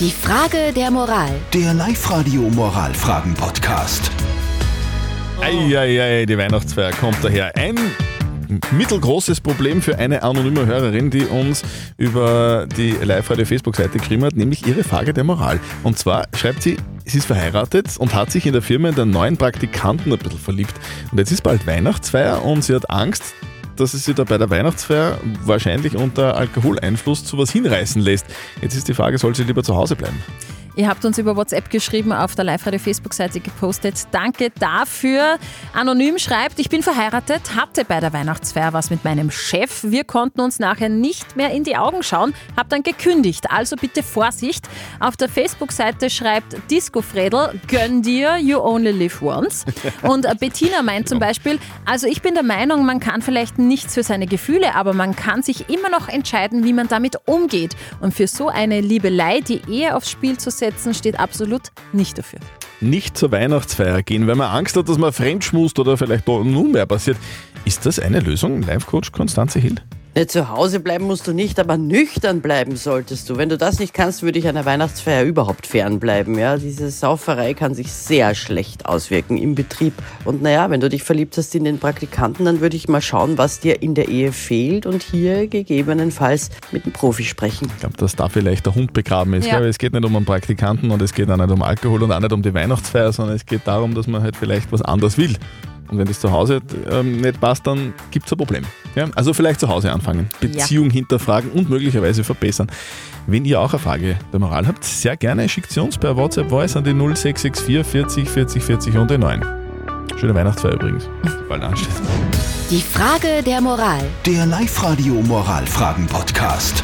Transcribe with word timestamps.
Die 0.00 0.10
Frage 0.10 0.72
der 0.74 0.90
Moral. 0.90 1.30
Der 1.52 1.72
Live-Radio 1.72 2.42
Moralfragen-Podcast. 2.50 4.10
Eieiei, 5.40 6.26
die 6.26 6.36
Weihnachtsfeier 6.36 6.90
kommt 6.90 7.22
daher. 7.22 7.56
Ein 7.56 7.76
mittelgroßes 8.72 9.40
Problem 9.40 9.80
für 9.82 9.96
eine 9.96 10.24
anonyme 10.24 10.66
Hörerin, 10.66 11.10
die 11.10 11.24
uns 11.26 11.62
über 11.96 12.66
die 12.76 12.90
Live-Radio-Facebook-Seite 12.90 13.98
geschrieben 13.98 14.24
hat, 14.24 14.34
nämlich 14.34 14.66
ihre 14.66 14.82
Frage 14.82 15.14
der 15.14 15.22
Moral. 15.22 15.60
Und 15.84 15.96
zwar 15.96 16.26
schreibt 16.34 16.64
sie, 16.64 16.76
sie 17.04 17.18
ist 17.18 17.26
verheiratet 17.26 17.96
und 17.96 18.14
hat 18.14 18.32
sich 18.32 18.46
in 18.46 18.52
der 18.52 18.62
Firma 18.62 18.88
in 18.88 18.96
den 18.96 19.10
neuen 19.10 19.36
Praktikanten 19.36 20.12
ein 20.12 20.18
bisschen 20.18 20.40
verliebt. 20.40 20.74
Und 21.12 21.18
jetzt 21.18 21.30
ist 21.30 21.44
bald 21.44 21.68
Weihnachtsfeier 21.68 22.44
und 22.44 22.64
sie 22.64 22.74
hat 22.74 22.90
Angst, 22.90 23.32
dass 23.76 23.94
es 23.94 24.04
sie 24.04 24.14
da 24.14 24.24
bei 24.24 24.38
der 24.38 24.50
Weihnachtsfeier 24.50 25.18
wahrscheinlich 25.44 25.96
unter 25.96 26.36
Alkoholeinfluss 26.36 27.24
zu 27.24 27.38
was 27.38 27.50
hinreißen 27.50 28.00
lässt. 28.00 28.26
Jetzt 28.60 28.74
ist 28.76 28.88
die 28.88 28.94
Frage, 28.94 29.18
soll 29.18 29.34
sie 29.34 29.44
lieber 29.44 29.62
zu 29.62 29.74
Hause 29.74 29.96
bleiben? 29.96 30.22
Ihr 30.76 30.88
habt 30.88 31.04
uns 31.04 31.18
über 31.18 31.36
WhatsApp 31.36 31.70
geschrieben, 31.70 32.12
auf 32.12 32.34
der 32.34 32.44
Live-Radio-Facebook-Seite 32.44 33.38
gepostet. 33.38 33.94
Danke 34.10 34.50
dafür. 34.58 35.38
Anonym 35.72 36.18
schreibt, 36.18 36.58
ich 36.58 36.68
bin 36.68 36.82
verheiratet, 36.82 37.54
hatte 37.54 37.84
bei 37.84 38.00
der 38.00 38.12
Weihnachtsfeier 38.12 38.72
was 38.72 38.90
mit 38.90 39.04
meinem 39.04 39.30
Chef. 39.30 39.84
Wir 39.84 40.02
konnten 40.02 40.40
uns 40.40 40.58
nachher 40.58 40.88
nicht 40.88 41.36
mehr 41.36 41.52
in 41.52 41.62
die 41.62 41.76
Augen 41.76 42.02
schauen, 42.02 42.34
hab 42.56 42.70
dann 42.70 42.82
gekündigt. 42.82 43.52
Also 43.52 43.76
bitte 43.76 44.02
Vorsicht. 44.02 44.68
Auf 44.98 45.16
der 45.16 45.28
Facebook-Seite 45.28 46.10
schreibt 46.10 46.56
Disco 46.68 47.02
Fredel, 47.02 47.60
gönn 47.68 48.02
dir, 48.02 48.36
you 48.38 48.58
only 48.58 48.90
live 48.90 49.22
once. 49.22 49.64
Und 50.02 50.26
Bettina 50.40 50.82
meint 50.82 51.08
zum 51.08 51.20
Beispiel, 51.20 51.60
also 51.86 52.08
ich 52.08 52.20
bin 52.20 52.34
der 52.34 52.42
Meinung, 52.42 52.84
man 52.84 52.98
kann 52.98 53.22
vielleicht 53.22 53.60
nichts 53.60 53.94
für 53.94 54.02
seine 54.02 54.26
Gefühle, 54.26 54.74
aber 54.74 54.92
man 54.92 55.14
kann 55.14 55.44
sich 55.44 55.70
immer 55.70 55.88
noch 55.88 56.08
entscheiden, 56.08 56.64
wie 56.64 56.72
man 56.72 56.88
damit 56.88 57.16
umgeht. 57.26 57.76
Und 58.00 58.12
für 58.12 58.26
so 58.26 58.48
eine 58.48 58.80
Liebelei 58.80 59.40
die 59.40 59.62
Ehe 59.68 59.94
aufs 59.94 60.10
Spiel 60.10 60.36
zu 60.36 60.50
setzen, 60.50 60.63
steht 60.94 61.18
absolut 61.18 61.72
nicht 61.92 62.18
dafür. 62.18 62.40
Nicht 62.80 63.16
zur 63.16 63.30
Weihnachtsfeier 63.32 64.02
gehen, 64.02 64.26
weil 64.26 64.34
man 64.36 64.50
Angst 64.50 64.76
hat, 64.76 64.88
dass 64.88 64.98
man 64.98 65.12
fremdschmust 65.12 65.78
oder 65.78 65.96
vielleicht 65.96 66.26
nun 66.26 66.72
mehr 66.72 66.86
passiert. 66.86 67.16
Ist 67.64 67.86
das 67.86 67.98
eine 67.98 68.20
Lösung, 68.20 68.62
Life-Coach 68.62 69.12
Konstanze 69.12 69.58
Hill? 69.58 69.76
Ja, 70.16 70.28
zu 70.28 70.48
Hause 70.48 70.78
bleiben 70.78 71.06
musst 71.06 71.26
du 71.26 71.32
nicht, 71.32 71.58
aber 71.58 71.76
nüchtern 71.76 72.40
bleiben 72.40 72.76
solltest 72.76 73.28
du. 73.28 73.36
Wenn 73.36 73.48
du 73.48 73.58
das 73.58 73.80
nicht 73.80 73.92
kannst, 73.92 74.22
würde 74.22 74.38
ich 74.38 74.46
einer 74.46 74.64
Weihnachtsfeier 74.64 75.24
überhaupt 75.24 75.66
fernbleiben. 75.66 76.38
Ja, 76.38 76.56
diese 76.56 76.88
Sauferei 76.90 77.52
kann 77.52 77.74
sich 77.74 77.92
sehr 77.92 78.36
schlecht 78.36 78.86
auswirken 78.86 79.36
im 79.36 79.56
Betrieb. 79.56 79.92
Und 80.24 80.40
naja, 80.40 80.70
wenn 80.70 80.80
du 80.80 80.88
dich 80.88 81.02
verliebt 81.02 81.36
hast 81.36 81.52
in 81.56 81.64
den 81.64 81.80
Praktikanten, 81.80 82.44
dann 82.44 82.60
würde 82.60 82.76
ich 82.76 82.86
mal 82.86 83.02
schauen, 83.02 83.38
was 83.38 83.58
dir 83.58 83.82
in 83.82 83.96
der 83.96 84.08
Ehe 84.08 84.30
fehlt 84.30 84.86
und 84.86 85.02
hier 85.02 85.48
gegebenenfalls 85.48 86.50
mit 86.70 86.84
einem 86.84 86.92
Profi 86.92 87.24
sprechen. 87.24 87.66
Ich 87.74 87.80
glaube, 87.80 87.96
dass 87.96 88.14
da 88.14 88.28
vielleicht 88.28 88.66
der 88.66 88.76
Hund 88.76 88.92
begraben 88.92 89.34
ist. 89.34 89.48
Ja. 89.48 89.60
Es 89.62 89.78
geht 89.78 89.94
nicht 89.94 90.04
um 90.04 90.14
einen 90.14 90.26
Praktikanten 90.26 90.92
und 90.92 91.02
es 91.02 91.12
geht 91.12 91.28
auch 91.28 91.36
nicht 91.36 91.50
um 91.50 91.62
Alkohol 91.62 92.04
und 92.04 92.12
auch 92.12 92.20
nicht 92.20 92.32
um 92.32 92.42
die 92.42 92.54
Weihnachtsfeier, 92.54 93.12
sondern 93.12 93.34
es 93.34 93.46
geht 93.46 93.62
darum, 93.66 93.94
dass 93.96 94.06
man 94.06 94.22
halt 94.22 94.36
vielleicht 94.36 94.70
was 94.70 94.80
anderes 94.80 95.18
will. 95.18 95.36
Und 95.88 95.98
wenn 95.98 96.06
das 96.06 96.20
zu 96.20 96.32
Hause 96.32 96.60
ähm, 96.90 97.20
nicht 97.20 97.40
passt, 97.40 97.66
dann 97.66 97.94
gibt 98.10 98.26
es 98.26 98.32
ein 98.32 98.38
Problem. 98.38 98.64
Ja? 98.94 99.08
Also 99.14 99.34
vielleicht 99.34 99.60
zu 99.60 99.68
Hause 99.68 99.92
anfangen, 99.92 100.28
Beziehung 100.40 100.90
hinterfragen 100.90 101.50
und 101.52 101.68
möglicherweise 101.68 102.24
verbessern. 102.24 102.68
Wenn 103.26 103.44
ihr 103.44 103.60
auch 103.60 103.72
eine 103.72 103.78
Frage 103.78 104.18
der 104.32 104.40
Moral 104.40 104.66
habt, 104.66 104.84
sehr 104.84 105.16
gerne 105.16 105.48
schickt 105.48 105.70
sie 105.70 105.80
uns 105.80 105.96
per 105.96 106.16
WhatsApp 106.16 106.50
Voice 106.50 106.76
an 106.76 106.84
die 106.84 106.92
0664 106.92 107.84
40 107.84 108.28
40 108.28 108.62
40 108.62 108.96
und 108.98 109.10
die 109.10 109.18
9. 109.18 109.44
Schöne 110.18 110.34
Weihnachtsfeier 110.34 110.74
übrigens, 110.74 111.08
die 111.24 111.30
bald 111.48 111.62
ansteht. 111.62 111.88
Die 112.70 112.80
Frage 112.80 113.42
der 113.44 113.60
Moral. 113.60 114.02
Der 114.26 114.46
Live-Radio 114.46 115.14
Moralfragen-Podcast. 115.14 116.82